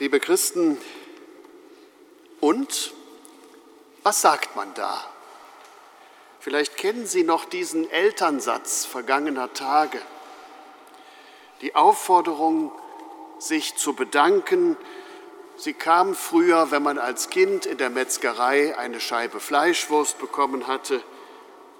Liebe 0.00 0.18
Christen, 0.18 0.78
und 2.40 2.94
was 4.02 4.22
sagt 4.22 4.56
man 4.56 4.72
da? 4.72 5.04
Vielleicht 6.38 6.78
kennen 6.78 7.04
Sie 7.04 7.22
noch 7.22 7.44
diesen 7.44 7.90
Elternsatz 7.90 8.86
vergangener 8.86 9.52
Tage. 9.52 10.00
Die 11.60 11.74
Aufforderung, 11.74 12.72
sich 13.38 13.76
zu 13.76 13.92
bedanken. 13.92 14.78
Sie 15.58 15.74
kam 15.74 16.14
früher, 16.14 16.70
wenn 16.70 16.82
man 16.82 16.96
als 16.96 17.28
Kind 17.28 17.66
in 17.66 17.76
der 17.76 17.90
Metzgerei 17.90 18.78
eine 18.78 19.00
Scheibe 19.00 19.38
Fleischwurst 19.38 20.18
bekommen 20.18 20.66
hatte 20.66 21.02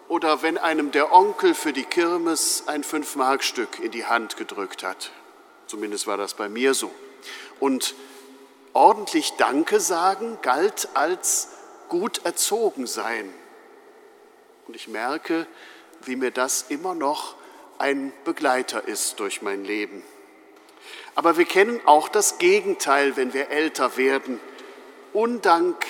oder 0.09 0.43
wenn 0.43 0.59
einem 0.59 0.91
der 0.91 1.11
Onkel 1.11 1.55
für 1.55 1.73
die 1.73 1.85
Kirmes 1.85 2.65
ein 2.67 2.85
Fünf-Mark-Stück 2.85 3.81
in 3.81 3.93
die 3.93 4.05
Hand 4.05 4.37
gedrückt 4.37 4.83
hat. 4.83 5.11
Zumindest 5.67 6.07
war 6.07 6.19
das 6.19 6.35
bei 6.35 6.51
mir 6.51 6.75
so. 6.75 6.93
Und 7.61 7.95
ordentlich 8.73 9.35
Danke 9.37 9.81
sagen 9.81 10.39
galt 10.43 10.89
als 10.95 11.49
gut 11.89 12.25
erzogen 12.25 12.87
sein. 12.87 13.33
Und 14.67 14.77
ich 14.77 14.89
merke, 14.89 15.47
wie 16.03 16.17
mir 16.17 16.31
das 16.31 16.67
immer 16.69 16.95
noch 16.95 17.35
ein 17.79 18.13
Begleiter 18.25 18.87
ist 18.87 19.19
durch 19.21 19.43
mein 19.43 19.65
Leben. 19.65 20.03
Aber 21.15 21.37
wir 21.37 21.45
kennen 21.45 21.81
auch 21.87 22.09
das 22.09 22.39
Gegenteil, 22.39 23.17
wenn 23.17 23.33
wir 23.33 23.51
älter 23.51 23.97
werden. 23.97 24.41
Undank 25.13 25.85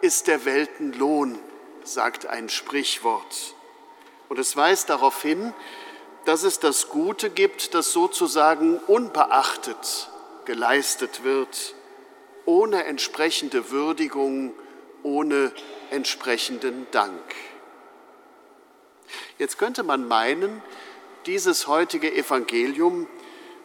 ist 0.00 0.28
der 0.28 0.44
Welten 0.44 0.92
Lohn, 0.92 1.38
sagt 1.82 2.26
ein 2.26 2.48
Sprichwort. 2.48 3.54
Und 4.28 4.38
es 4.38 4.56
weist 4.56 4.90
darauf 4.90 5.22
hin, 5.22 5.52
dass 6.24 6.44
es 6.44 6.60
das 6.60 6.88
Gute 6.88 7.30
gibt, 7.30 7.74
das 7.74 7.92
sozusagen 7.92 8.78
unbeachtet 8.78 10.10
geleistet 10.44 11.24
wird 11.24 11.74
ohne 12.50 12.84
entsprechende 12.84 13.70
Würdigung, 13.70 14.52
ohne 15.04 15.52
entsprechenden 15.92 16.88
Dank. 16.90 17.22
Jetzt 19.38 19.56
könnte 19.56 19.84
man 19.84 20.08
meinen, 20.08 20.60
dieses 21.26 21.68
heutige 21.68 22.12
Evangelium 22.12 23.06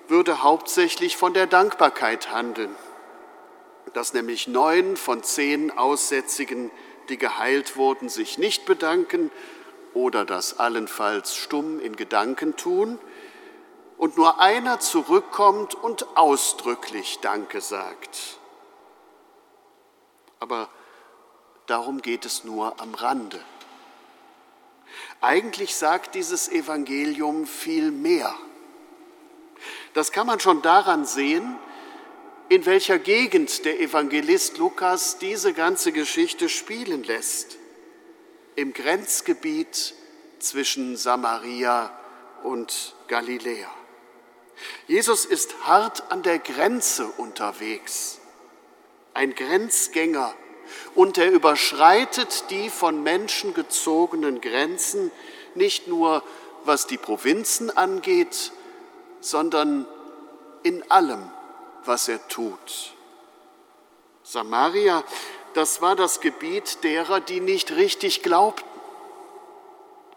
würde 0.08 0.44
hauptsächlich 0.44 1.18
von 1.18 1.34
der 1.34 1.48
Dankbarkeit 1.48 2.32
handeln, 2.32 2.76
dass 3.94 4.14
nämlich 4.14 4.48
neun 4.48 4.98
von 4.98 5.24
zehn 5.24 5.76
Aussätzigen, 5.76 6.70
die 7.10 7.18
geheilt 7.18 7.78
wurden, 7.78 8.08
sich 8.08 8.38
nicht 8.38 8.68
bedanken 8.68 9.32
oder 9.96 10.26
das 10.26 10.60
allenfalls 10.60 11.36
stumm 11.36 11.80
in 11.80 11.96
Gedanken 11.96 12.56
tun 12.56 13.00
und 13.98 14.16
nur 14.16 14.40
einer 14.40 14.80
zurückkommt 14.80 15.74
und 15.74 16.16
ausdrücklich 16.16 17.18
Danke 17.24 17.62
sagt 17.62 18.38
aber 20.40 20.70
darum 21.68 22.02
geht 22.02 22.26
es 22.26 22.44
nur 22.44 22.80
am 22.80 22.94
Rande. 22.94 23.44
Eigentlich 25.22 25.76
sagt 25.76 26.16
dieses 26.16 26.50
Evangelium 26.50 27.48
viel 27.48 27.92
mehr. 27.92 28.34
Das 29.94 30.12
kann 30.12 30.28
man 30.28 30.40
schon 30.40 30.62
daran 30.62 31.06
sehen, 31.06 31.58
in 32.50 32.66
welcher 32.66 33.00
Gegend 33.00 33.66
der 33.66 33.80
Evangelist 33.80 34.58
Lukas 34.58 35.18
diese 35.18 35.54
ganze 35.54 35.92
Geschichte 35.92 36.50
spielen 36.50 37.04
lässt. 37.04 37.58
Im 38.56 38.74
Grenzgebiet 38.74 39.96
zwischen 40.40 40.96
Samaria 40.96 41.98
und 42.44 42.96
Galiläa. 43.08 43.70
Jesus 44.88 45.26
ist 45.26 45.66
hart 45.66 46.12
an 46.12 46.22
der 46.24 46.40
Grenze 46.40 47.08
unterwegs 47.08 48.20
ein 49.16 49.34
Grenzgänger, 49.34 50.36
und 50.94 51.18
er 51.18 51.32
überschreitet 51.32 52.46
die 52.50 52.70
von 52.70 53.02
Menschen 53.04 53.54
gezogenen 53.54 54.42
Grenzen 54.42 55.12
nicht 55.54 55.88
nur 55.88 56.24
was 56.64 56.88
die 56.88 56.98
Provinzen 56.98 57.76
angeht, 57.76 58.52
sondern 59.22 59.86
in 60.64 60.90
allem, 60.90 61.30
was 61.86 62.08
er 62.08 62.28
tut. 62.28 62.94
Samaria, 64.24 65.04
das 65.54 65.82
war 65.82 65.96
das 65.96 66.20
Gebiet 66.20 66.84
derer, 66.84 67.20
die 67.20 67.40
nicht 67.40 67.72
richtig 67.72 68.24
glaubten. 68.24 68.68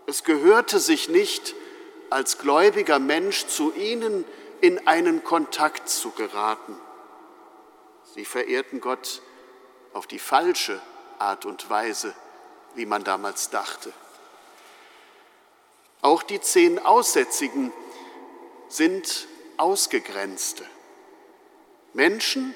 Es 0.06 0.24
gehörte 0.24 0.78
sich 0.78 1.10
nicht, 1.10 1.54
als 2.08 2.38
gläubiger 2.38 2.98
Mensch 2.98 3.46
zu 3.46 3.74
ihnen 3.74 4.24
in 4.62 4.86
einen 4.86 5.22
Kontakt 5.22 5.90
zu 5.90 6.10
geraten. 6.12 6.80
Sie 8.14 8.24
verehrten 8.24 8.80
Gott 8.80 9.22
auf 9.92 10.06
die 10.06 10.18
falsche 10.18 10.80
Art 11.18 11.46
und 11.46 11.68
Weise, 11.70 12.14
wie 12.74 12.86
man 12.86 13.04
damals 13.04 13.50
dachte. 13.50 13.92
Auch 16.00 16.22
die 16.22 16.40
zehn 16.40 16.78
Aussätzigen 16.78 17.72
sind 18.68 19.26
Ausgegrenzte. 19.56 20.64
Menschen, 21.92 22.54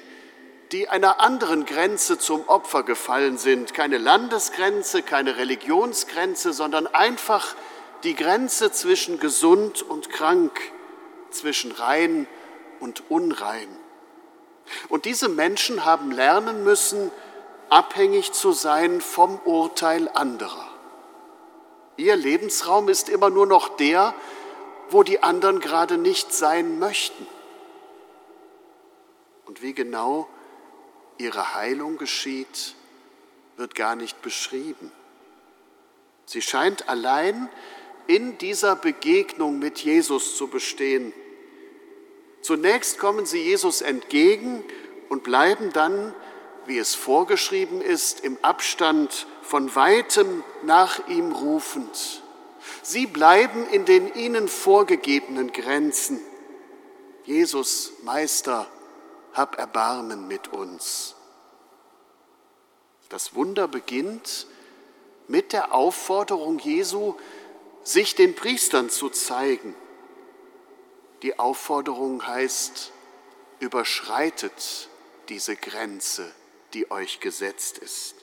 die 0.71 0.89
einer 0.89 1.19
anderen 1.19 1.65
Grenze 1.65 2.17
zum 2.17 2.47
Opfer 2.47 2.83
gefallen 2.83 3.37
sind. 3.37 3.73
Keine 3.73 3.97
Landesgrenze, 3.97 5.03
keine 5.03 5.37
Religionsgrenze, 5.37 6.53
sondern 6.53 6.87
einfach 6.87 7.55
die 8.03 8.15
Grenze 8.15 8.71
zwischen 8.71 9.19
gesund 9.19 9.83
und 9.83 10.09
krank, 10.09 10.59
zwischen 11.29 11.71
rein 11.71 12.27
und 12.79 13.03
unrein. 13.09 13.67
Und 14.89 15.05
diese 15.05 15.29
Menschen 15.29 15.85
haben 15.85 16.11
lernen 16.11 16.63
müssen, 16.63 17.11
abhängig 17.69 18.31
zu 18.31 18.51
sein 18.51 19.01
vom 19.01 19.39
Urteil 19.45 20.09
anderer. 20.13 20.67
Ihr 21.97 22.15
Lebensraum 22.15 22.89
ist 22.89 23.09
immer 23.09 23.29
nur 23.29 23.45
noch 23.45 23.69
der, 23.77 24.13
wo 24.89 25.03
die 25.03 25.23
anderen 25.23 25.59
gerade 25.59 25.97
nicht 25.97 26.33
sein 26.33 26.79
möchten. 26.79 27.27
Und 29.45 29.61
wie 29.61 29.73
genau 29.73 30.27
ihre 31.17 31.55
Heilung 31.55 31.97
geschieht, 31.97 32.75
wird 33.57 33.75
gar 33.75 33.95
nicht 33.95 34.21
beschrieben. 34.21 34.91
Sie 36.25 36.41
scheint 36.41 36.89
allein 36.89 37.49
in 38.07 38.37
dieser 38.37 38.75
Begegnung 38.75 39.59
mit 39.59 39.79
Jesus 39.79 40.37
zu 40.37 40.47
bestehen. 40.47 41.13
Zunächst 42.43 42.99
kommen 42.99 43.25
sie 43.25 43.41
Jesus 43.41 43.81
entgegen 43.81 44.65
und 45.07 45.23
bleiben 45.23 45.71
dann, 45.71 46.13
wie 46.65 46.77
es 46.77 46.93
vorgeschrieben 46.93 47.81
ist, 47.81 48.19
im 48.19 48.37
Abstand 48.41 49.27
von 49.41 49.73
weitem 49.75 50.43
nach 50.63 51.07
ihm 51.07 51.31
rufend. 51.31 52.21
Sie 52.81 53.07
bleiben 53.07 53.65
in 53.69 53.85
den 53.85 54.13
ihnen 54.13 54.49
vorgegebenen 54.49 55.53
Grenzen. 55.53 56.19
Jesus, 57.23 57.93
Meister, 58.03 58.67
hab 59.31 59.57
Erbarmen 59.57 60.27
mit 60.27 60.49
uns. 60.49 61.15
Das 63.07 63.35
Wunder 63.35 63.69
beginnt 63.69 64.47
mit 65.29 65.53
der 65.53 65.73
Aufforderung 65.73 66.59
Jesu, 66.59 67.15
sich 67.83 68.15
den 68.15 68.35
Priestern 68.35 68.89
zu 68.89 69.09
zeigen. 69.09 69.75
Die 71.23 71.39
Aufforderung 71.39 72.27
heißt, 72.27 72.91
überschreitet 73.59 74.89
diese 75.29 75.55
Grenze, 75.55 76.29
die 76.73 76.91
euch 76.91 77.21
gesetzt 77.21 77.77
ist. 77.77 78.15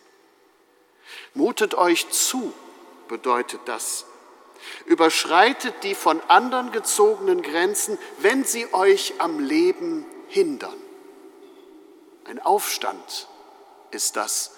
Mutet 1.33 1.75
euch 1.75 2.11
zu, 2.11 2.53
bedeutet 3.09 3.63
das. 3.65 4.05
Überschreitet 4.85 5.83
die 5.83 5.95
von 5.95 6.21
anderen 6.29 6.73
gezogenen 6.73 7.41
Grenzen, 7.41 7.99
wenn 8.19 8.45
sie 8.45 8.73
euch 8.75 9.15
am 9.17 9.41
Leben 9.41 10.05
hindern. 10.29 10.77
Ein 12.27 12.39
Aufstand 12.39 13.29
ist 13.93 14.17
das, 14.17 14.53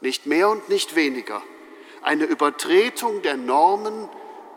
nicht 0.00 0.24
mehr 0.24 0.48
und 0.48 0.70
nicht 0.70 0.94
weniger. 0.94 1.42
Eine 2.00 2.24
Übertretung 2.24 3.20
der 3.20 3.36
Normen, 3.36 4.08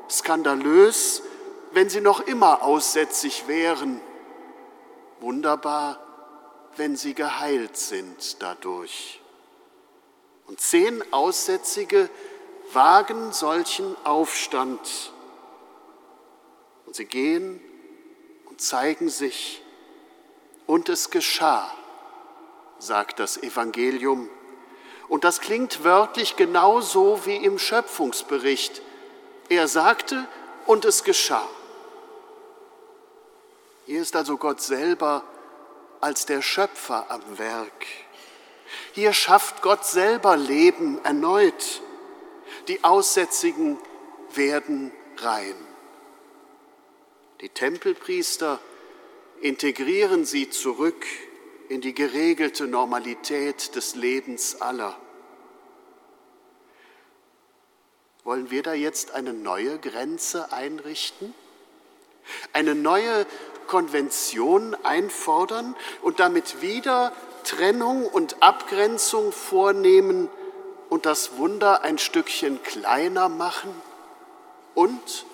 skandalös, 0.10 1.22
wenn 1.72 1.90
sie 1.90 2.02
noch 2.02 2.22
immer 2.22 2.64
aussätzig 2.64 3.48
wären. 3.48 4.02
Wunderbar, 5.20 6.00
wenn 6.78 6.96
sie 6.96 7.14
geheilt 7.14 7.78
sind 7.78 8.42
dadurch. 8.42 9.22
Und 10.48 10.60
zehn 10.60 11.02
Aussätzige 11.12 12.10
wagen 12.74 13.32
solchen 13.32 13.96
Aufstand. 14.06 15.12
Und 16.86 16.96
sie 16.96 17.06
gehen 17.06 17.60
und 18.46 18.62
zeigen 18.62 19.10
sich. 19.10 19.62
Und 20.68 20.90
es 20.90 21.10
geschah, 21.10 21.72
sagt 22.80 23.20
das 23.20 23.38
Evangelium. 23.38 24.30
Und 25.08 25.24
das 25.24 25.40
klingt 25.42 25.84
wörtlich 25.84 26.36
genauso 26.36 27.26
wie 27.26 27.36
im 27.36 27.60
Schöpfungsbericht. 27.60 28.82
Er 29.50 29.68
sagte, 29.68 30.28
und 30.66 30.86
es 30.86 31.04
geschah. 31.04 31.48
Hier 33.86 34.02
ist 34.02 34.16
also 34.16 34.38
Gott 34.38 34.62
selber 34.62 35.24
als 36.02 36.26
der 36.26 36.42
Schöpfer 36.42 37.10
am 37.10 37.38
Werk. 37.38 37.86
Hier 38.94 39.14
schafft 39.14 39.62
Gott 39.62 39.86
selber 39.86 40.38
Leben 40.38 41.04
erneut. 41.04 41.82
Die 42.68 42.84
Aussätzigen 42.84 43.78
werden 44.34 44.92
rein. 45.18 45.56
Die 47.42 47.50
Tempelpriester 47.50 48.60
integrieren 49.42 50.26
sie 50.26 50.50
zurück 50.50 51.06
in 51.70 51.82
die 51.82 51.94
geregelte 51.94 52.66
Normalität 52.66 53.76
des 53.76 53.96
Lebens 53.96 54.62
aller. 54.62 54.98
Wollen 58.26 58.50
wir 58.50 58.64
da 58.64 58.74
jetzt 58.74 59.12
eine 59.12 59.34
neue 59.34 59.78
Grenze 59.78 60.52
einrichten? 60.52 61.36
Eine 62.54 62.74
neue 62.74 63.28
Konvention 63.68 64.76
einfordern 64.82 65.76
und 66.02 66.20
damit 66.20 66.60
wieder 66.60 67.12
Trennung 67.44 68.08
und 68.08 68.42
Abgrenzung 68.42 69.32
vornehmen 69.32 70.28
und 70.90 71.06
das 71.06 71.38
Wunder 71.38 71.84
ein 71.84 72.00
Stückchen 72.00 72.64
kleiner 72.64 73.30
machen? 73.30 73.80
Und 74.74 75.28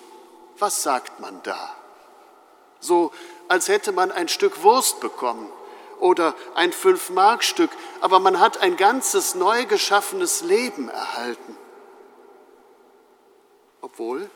was 0.58 0.82
sagt 0.82 1.18
man 1.18 1.42
da? 1.44 1.74
So 2.78 3.10
als 3.48 3.68
hätte 3.68 3.92
man 3.92 4.12
ein 4.12 4.28
Stück 4.28 4.62
Wurst 4.62 5.00
bekommen 5.00 5.50
oder 5.98 6.34
ein 6.54 6.74
Fünf-Mark-Stück, 6.74 7.70
aber 8.02 8.20
man 8.20 8.38
hat 8.38 8.58
ein 8.58 8.76
ganzes 8.76 9.34
neu 9.34 9.64
geschaffenes 9.64 10.42
Leben 10.42 10.90
erhalten. 10.90 11.56
Obwohl 13.92 14.30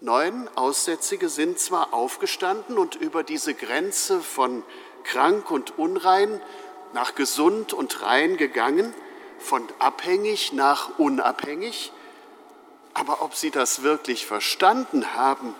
neun 0.00 0.48
Aussätzige 0.56 1.28
sind 1.28 1.60
zwar 1.60 1.94
aufgestanden 1.94 2.78
und 2.78 2.96
über 2.96 3.22
diese 3.22 3.54
Grenze 3.54 4.20
von 4.20 4.64
krank 5.04 5.52
und 5.52 5.78
unrein 5.78 6.42
nach 6.94 7.14
gesund 7.14 7.72
und 7.72 8.02
rein 8.02 8.36
gegangen, 8.36 8.92
von 9.38 9.62
abhängig 9.78 10.52
nach 10.52 10.98
unabhängig, 10.98 11.92
aber 12.92 13.22
ob 13.22 13.36
sie 13.36 13.52
das 13.52 13.84
wirklich 13.84 14.26
verstanden 14.26 15.14
haben, 15.14 15.54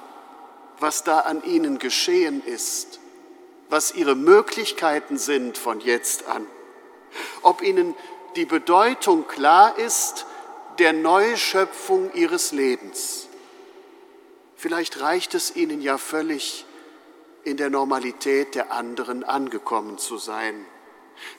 was 0.81 1.05
da 1.05 1.21
an 1.21 1.45
ihnen 1.45 1.79
geschehen 1.79 2.45
ist, 2.45 2.99
was 3.71 3.95
ihre 3.95 4.17
Möglichkeiten 4.17 5.17
sind 5.17 5.59
von 5.59 5.79
jetzt 5.79 6.27
an, 6.27 6.45
ob 7.43 7.63
ihnen 7.63 7.95
die 8.35 8.47
Bedeutung 8.47 9.29
klar 9.29 9.79
ist 9.79 10.27
der 10.79 10.93
Neuschöpfung 10.93 12.13
ihres 12.15 12.53
Lebens. 12.53 13.29
Vielleicht 14.57 15.01
reicht 15.01 15.35
es 15.35 15.55
ihnen 15.55 15.81
ja 15.81 15.99
völlig, 15.99 16.65
in 17.45 17.57
der 17.57 17.71
Normalität 17.71 18.55
der 18.55 18.73
anderen 18.73 19.23
angekommen 19.23 19.99
zu 19.99 20.17
sein. 20.17 20.65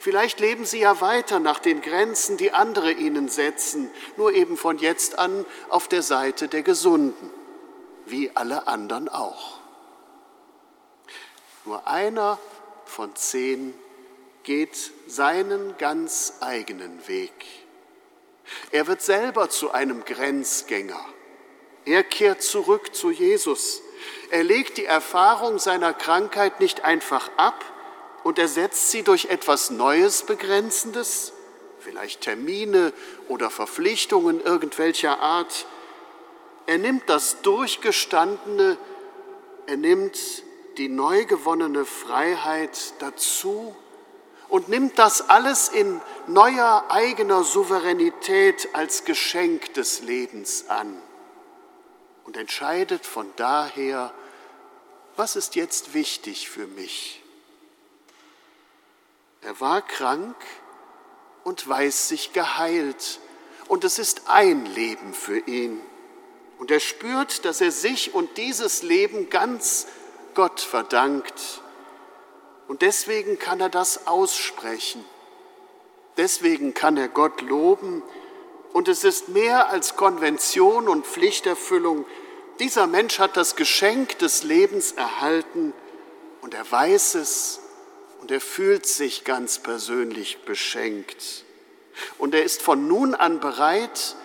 Vielleicht 0.00 0.40
leben 0.40 0.64
sie 0.64 0.80
ja 0.80 1.00
weiter 1.00 1.40
nach 1.40 1.58
den 1.58 1.80
Grenzen, 1.82 2.36
die 2.36 2.52
andere 2.52 2.92
ihnen 2.92 3.28
setzen, 3.28 3.90
nur 4.16 4.32
eben 4.32 4.56
von 4.56 4.78
jetzt 4.78 5.18
an 5.18 5.44
auf 5.68 5.88
der 5.88 6.02
Seite 6.02 6.48
der 6.48 6.62
Gesunden 6.62 7.30
wie 8.06 8.30
alle 8.34 8.68
anderen 8.68 9.08
auch. 9.08 9.58
Nur 11.64 11.86
einer 11.88 12.38
von 12.84 13.14
zehn 13.16 13.74
geht 14.44 14.92
seinen 15.08 15.76
ganz 15.76 16.34
eigenen 16.40 17.06
Weg. 17.08 17.65
Er 18.70 18.86
wird 18.86 19.02
selber 19.02 19.48
zu 19.48 19.72
einem 19.72 20.04
Grenzgänger. 20.04 21.04
Er 21.84 22.02
kehrt 22.02 22.42
zurück 22.42 22.94
zu 22.94 23.10
Jesus. 23.10 23.82
Er 24.30 24.44
legt 24.44 24.76
die 24.78 24.84
Erfahrung 24.84 25.58
seiner 25.58 25.92
Krankheit 25.92 26.60
nicht 26.60 26.84
einfach 26.84 27.30
ab 27.36 27.64
und 28.24 28.38
ersetzt 28.38 28.90
sie 28.90 29.02
durch 29.02 29.26
etwas 29.26 29.70
Neues 29.70 30.24
Begrenzendes, 30.24 31.32
vielleicht 31.78 32.22
Termine 32.22 32.92
oder 33.28 33.50
Verpflichtungen 33.50 34.40
irgendwelcher 34.40 35.20
Art, 35.20 35.66
er 36.66 36.78
nimmt 36.78 37.08
das 37.08 37.42
Durchgestandene, 37.42 38.76
er 39.66 39.76
nimmt 39.76 40.18
die 40.78 40.88
neu 40.88 41.24
gewonnene 41.24 41.84
Freiheit 41.84 42.94
dazu 42.98 43.76
und 44.48 44.68
nimmt 44.68 44.98
das 44.98 45.28
alles 45.28 45.68
in 45.68 46.00
neuer 46.26 46.84
eigener 46.88 47.42
Souveränität 47.42 48.68
als 48.72 49.04
Geschenk 49.04 49.74
des 49.74 50.02
Lebens 50.02 50.68
an 50.68 51.00
und 52.24 52.36
entscheidet 52.36 53.06
von 53.06 53.30
daher, 53.36 54.12
was 55.16 55.36
ist 55.36 55.54
jetzt 55.54 55.94
wichtig 55.94 56.48
für 56.48 56.66
mich. 56.66 57.22
Er 59.42 59.60
war 59.60 59.80
krank 59.80 60.36
und 61.44 61.68
weiß 61.68 62.08
sich 62.08 62.32
geheilt 62.32 63.20
und 63.68 63.84
es 63.84 63.98
ist 63.98 64.28
ein 64.28 64.66
Leben 64.66 65.14
für 65.14 65.38
ihn. 65.38 65.80
Und 66.58 66.70
er 66.70 66.80
spürt, 66.80 67.44
dass 67.44 67.60
er 67.60 67.70
sich 67.70 68.14
und 68.14 68.36
dieses 68.38 68.82
Leben 68.82 69.30
ganz 69.30 69.86
Gott 70.34 70.60
verdankt. 70.60 71.62
Und 72.68 72.82
deswegen 72.82 73.38
kann 73.38 73.60
er 73.60 73.68
das 73.68 74.06
aussprechen. 74.06 75.04
Deswegen 76.16 76.74
kann 76.74 76.96
er 76.96 77.08
Gott 77.08 77.40
loben. 77.42 78.02
Und 78.72 78.88
es 78.88 79.04
ist 79.04 79.28
mehr 79.28 79.70
als 79.70 79.96
Konvention 79.96 80.88
und 80.88 81.06
Pflichterfüllung. 81.06 82.04
Dieser 82.58 82.86
Mensch 82.86 83.18
hat 83.18 83.36
das 83.36 83.56
Geschenk 83.56 84.18
des 84.18 84.42
Lebens 84.42 84.92
erhalten 84.92 85.74
und 86.40 86.54
er 86.54 86.70
weiß 86.70 87.16
es 87.16 87.60
und 88.20 88.30
er 88.30 88.40
fühlt 88.40 88.86
sich 88.86 89.24
ganz 89.24 89.58
persönlich 89.58 90.38
beschenkt. 90.44 91.44
Und 92.18 92.34
er 92.34 92.44
ist 92.44 92.62
von 92.62 92.88
nun 92.88 93.14
an 93.14 93.40
bereit, 93.40 94.16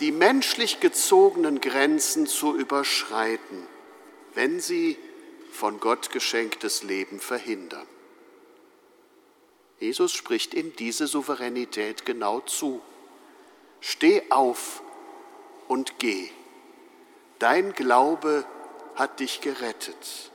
die 0.00 0.12
menschlich 0.12 0.80
gezogenen 0.80 1.60
Grenzen 1.60 2.26
zu 2.26 2.56
überschreiten, 2.56 3.66
wenn 4.34 4.60
sie 4.60 4.96
von 5.52 5.80
Gott 5.80 6.10
geschenktes 6.10 6.82
Leben 6.82 7.20
verhindern. 7.20 7.86
Jesus 9.80 10.12
spricht 10.12 10.54
ihm 10.54 10.74
diese 10.76 11.06
Souveränität 11.06 12.04
genau 12.04 12.40
zu. 12.40 12.80
Steh 13.80 14.22
auf 14.30 14.82
und 15.68 15.98
geh. 15.98 16.30
Dein 17.38 17.72
Glaube 17.72 18.44
hat 18.96 19.20
dich 19.20 19.40
gerettet. 19.40 20.30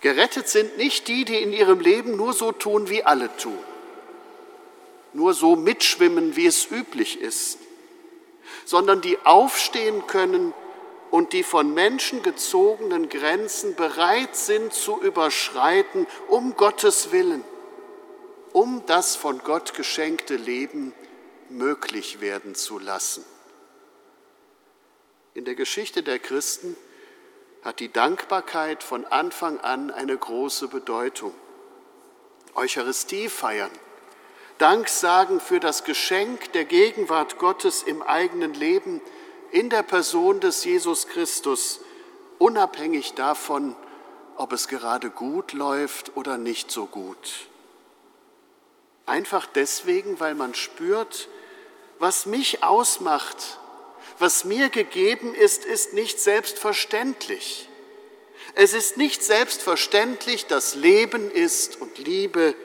Gerettet 0.00 0.48
sind 0.48 0.76
nicht 0.76 1.08
die, 1.08 1.24
die 1.24 1.42
in 1.42 1.52
ihrem 1.52 1.80
Leben 1.80 2.16
nur 2.16 2.32
so 2.32 2.52
tun, 2.52 2.88
wie 2.88 3.04
alle 3.04 3.34
tun, 3.36 3.58
nur 5.12 5.34
so 5.34 5.56
mitschwimmen, 5.56 6.36
wie 6.36 6.46
es 6.46 6.70
üblich 6.70 7.20
ist, 7.20 7.58
sondern 8.64 9.00
die 9.00 9.18
aufstehen 9.24 10.06
können 10.06 10.54
und 11.14 11.32
die 11.32 11.44
von 11.44 11.72
Menschen 11.74 12.24
gezogenen 12.24 13.08
Grenzen 13.08 13.76
bereit 13.76 14.34
sind 14.34 14.74
zu 14.74 15.00
überschreiten, 15.00 16.08
um 16.26 16.56
Gottes 16.56 17.12
Willen, 17.12 17.44
um 18.52 18.82
das 18.86 19.14
von 19.14 19.38
Gott 19.38 19.74
geschenkte 19.74 20.34
Leben 20.34 20.92
möglich 21.50 22.20
werden 22.20 22.56
zu 22.56 22.80
lassen. 22.80 23.24
In 25.34 25.44
der 25.44 25.54
Geschichte 25.54 26.02
der 26.02 26.18
Christen 26.18 26.76
hat 27.62 27.78
die 27.78 27.92
Dankbarkeit 27.92 28.82
von 28.82 29.04
Anfang 29.04 29.60
an 29.60 29.92
eine 29.92 30.18
große 30.18 30.66
Bedeutung. 30.66 31.32
Eucharistie 32.56 33.28
feiern 33.28 33.70
Dank 34.58 34.88
sagen 34.88 35.38
für 35.38 35.60
das 35.60 35.84
Geschenk 35.84 36.52
der 36.54 36.64
Gegenwart 36.64 37.38
Gottes 37.38 37.84
im 37.84 38.02
eigenen 38.02 38.54
Leben 38.54 39.00
in 39.54 39.70
der 39.70 39.84
Person 39.84 40.40
des 40.40 40.64
Jesus 40.64 41.06
Christus, 41.06 41.78
unabhängig 42.38 43.14
davon, 43.14 43.76
ob 44.36 44.52
es 44.52 44.66
gerade 44.66 45.10
gut 45.10 45.52
läuft 45.52 46.16
oder 46.16 46.38
nicht 46.38 46.72
so 46.72 46.86
gut. 46.86 47.48
Einfach 49.06 49.46
deswegen, 49.46 50.18
weil 50.18 50.34
man 50.34 50.56
spürt, 50.56 51.28
was 52.00 52.26
mich 52.26 52.64
ausmacht, 52.64 53.60
was 54.18 54.44
mir 54.44 54.70
gegeben 54.70 55.36
ist, 55.36 55.64
ist 55.64 55.92
nicht 55.92 56.18
selbstverständlich. 56.18 57.68
Es 58.56 58.74
ist 58.74 58.96
nicht 58.96 59.22
selbstverständlich, 59.22 60.46
dass 60.46 60.74
Leben 60.74 61.30
ist 61.30 61.80
und 61.80 61.96
Liebe 61.98 62.56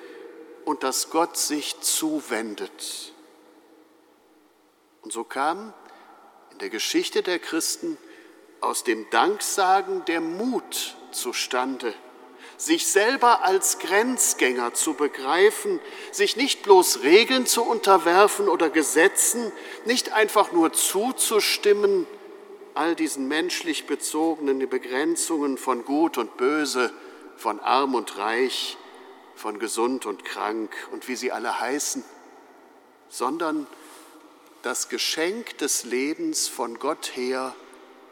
und 0.66 0.82
dass 0.82 1.12
Gott 1.12 1.38
sich 1.38 1.80
zuwendet. 1.82 3.14
Und 5.04 5.14
so 5.14 5.24
kam 5.24 5.72
der 6.60 6.70
Geschichte 6.70 7.24
der 7.24 7.40
Christen 7.40 7.98
aus 8.62 8.84
dem 8.84 9.10
Danksagen 9.10 10.04
der 10.06 10.22
Mut 10.22 10.96
zustande, 11.12 11.94
sich 12.58 12.88
selber 12.88 13.46
als 13.46 13.80
Grenzgänger 13.80 14.74
zu 14.74 14.94
begreifen, 14.94 15.80
sich 16.12 16.36
nicht 16.36 16.64
bloß 16.64 17.04
Regeln 17.04 17.46
zu 17.46 17.64
unterwerfen 17.64 18.50
oder 18.50 18.70
Gesetzen, 18.70 19.52
nicht 19.86 20.12
einfach 20.12 20.52
nur 20.52 20.74
zuzustimmen, 20.74 22.06
all 22.76 22.96
diesen 22.96 23.28
menschlich 23.28 23.88
bezogenen 23.88 24.68
Begrenzungen 24.70 25.58
von 25.58 25.86
Gut 25.86 26.18
und 26.18 26.38
Böse, 26.38 26.94
von 27.38 27.60
Arm 27.62 27.96
und 27.96 28.18
Reich, 28.18 28.78
von 29.36 29.60
gesund 29.60 30.06
und 30.06 30.26
krank 30.26 30.76
und 30.92 31.08
wie 31.08 31.16
sie 31.16 31.32
alle 31.32 31.62
heißen, 31.62 32.04
sondern 33.08 33.68
das 34.62 34.90
Geschenk 34.90 35.58
des 35.60 35.84
Lebens 35.84 36.48
von 36.48 36.80
Gott 36.80 37.16
her 37.16 37.56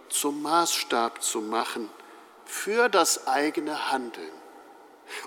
zum 0.10 0.42
Maßstab 0.42 1.22
zu 1.22 1.42
machen 1.42 1.90
für 2.46 2.90
das 2.90 3.28
eigene 3.28 3.92
Handeln 3.92 4.32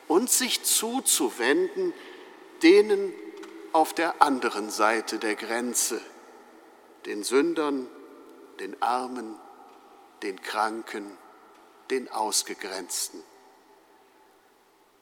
und 0.08 0.30
sich 0.30 0.62
zuzuwenden 0.62 1.92
denen 2.62 3.12
auf 3.72 3.94
der 3.94 4.20
anderen 4.20 4.70
Seite 4.70 5.18
der 5.18 5.36
Grenze, 5.36 6.00
den 7.06 7.22
Sündern, 7.22 7.86
den 8.58 8.80
Armen, 8.82 9.38
den 10.22 10.40
Kranken, 10.42 11.16
den 11.90 12.10
Ausgegrenzten. 12.10 13.22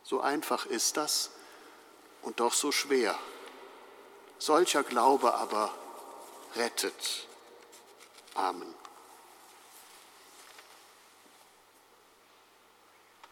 So 0.02 0.20
einfach 0.20 0.66
ist 0.66 0.96
das 0.96 1.30
und 2.22 2.40
doch 2.40 2.52
so 2.52 2.72
schwer. 2.72 3.18
Solcher 4.38 4.84
Glaube 4.84 5.34
aber 5.34 5.74
rettet. 6.56 7.26
Amen. 8.36 8.77